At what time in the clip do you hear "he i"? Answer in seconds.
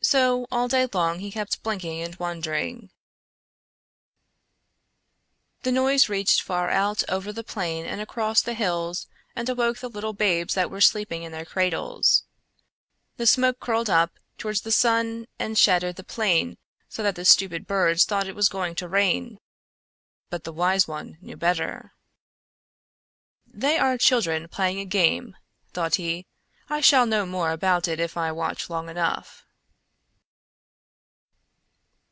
25.96-26.80